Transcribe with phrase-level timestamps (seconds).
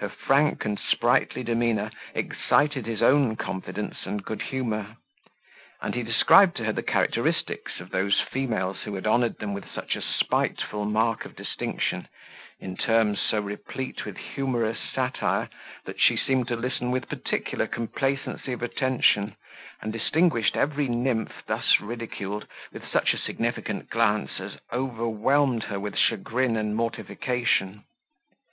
[0.00, 4.96] Her frank and sprightly demeanour excited his own confidence and good humour;
[5.80, 7.44] and he described to her the characters
[7.78, 12.08] of those females who had honoured them with such a spiteful mark of distinction,
[12.58, 15.48] in terms so replete with humorous satire,
[15.84, 19.36] that she seemed to listen with particular complacency of attention,
[19.80, 25.96] and distinguished every nymph thus ridiculed with such a significant glance as overwhelmed her with
[25.96, 27.84] chagrin and mortification.